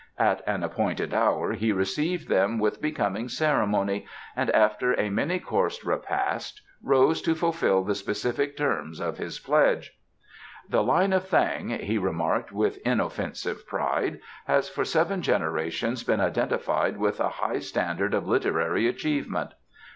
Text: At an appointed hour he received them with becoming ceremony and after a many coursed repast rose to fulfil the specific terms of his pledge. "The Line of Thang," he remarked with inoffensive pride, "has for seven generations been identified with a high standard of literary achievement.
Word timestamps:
At 0.17 0.41
an 0.47 0.63
appointed 0.63 1.13
hour 1.13 1.51
he 1.53 1.71
received 1.71 2.27
them 2.27 2.57
with 2.57 2.81
becoming 2.81 3.29
ceremony 3.29 4.07
and 4.35 4.49
after 4.49 4.93
a 4.99 5.11
many 5.11 5.37
coursed 5.37 5.83
repast 5.83 6.59
rose 6.81 7.21
to 7.21 7.35
fulfil 7.35 7.83
the 7.83 7.93
specific 7.93 8.57
terms 8.57 8.99
of 8.99 9.19
his 9.19 9.37
pledge. 9.37 9.93
"The 10.67 10.81
Line 10.81 11.13
of 11.13 11.27
Thang," 11.27 11.69
he 11.69 11.99
remarked 11.99 12.51
with 12.51 12.79
inoffensive 12.79 13.67
pride, 13.67 14.19
"has 14.47 14.69
for 14.69 14.85
seven 14.85 15.21
generations 15.21 16.03
been 16.03 16.19
identified 16.19 16.97
with 16.97 17.19
a 17.19 17.29
high 17.29 17.59
standard 17.59 18.15
of 18.15 18.27
literary 18.27 18.87
achievement. 18.87 19.51